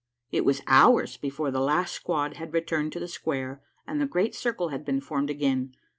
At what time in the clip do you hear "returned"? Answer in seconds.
2.55-2.91